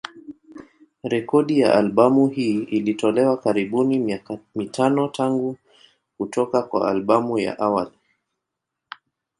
[1.03, 5.57] Rekodi ya albamu hii ilitolewa karibuni miaka mitano tangu
[6.17, 7.97] kutoka kwa albamu ya awali.